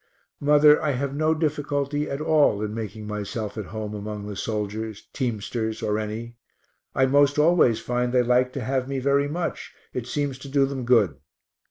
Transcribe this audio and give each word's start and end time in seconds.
Mother, 0.39 0.81
I 0.81 0.93
have 0.93 1.13
no 1.15 1.35
difficulty 1.35 2.09
at 2.09 2.19
all 2.21 2.63
in 2.63 2.73
making 2.73 3.05
myself 3.05 3.55
at 3.55 3.65
home 3.65 3.93
among 3.93 4.25
the 4.25 4.35
soldiers, 4.35 5.07
teamsters, 5.13 5.83
or 5.83 5.99
any 5.99 6.37
I 6.95 7.05
most 7.05 7.37
always 7.37 7.79
find 7.79 8.11
they 8.11 8.23
like 8.23 8.51
to 8.53 8.61
have 8.63 8.87
me 8.87 8.97
very 8.97 9.27
much; 9.27 9.75
it 9.93 10.07
seems 10.07 10.39
to 10.39 10.49
do 10.49 10.65
them 10.65 10.85
good. 10.85 11.19